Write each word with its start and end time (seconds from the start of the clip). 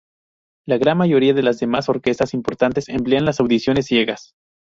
La 0.65 0.79
gran 0.79 0.97
mayoría 0.97 1.35
de 1.35 1.43
las 1.43 1.59
demás 1.59 1.87
orquestas 1.87 2.33
importantes 2.33 2.89
emplean 2.89 3.23
las 3.23 3.39
audiciones 3.39 3.85
ciegas. 3.85 4.33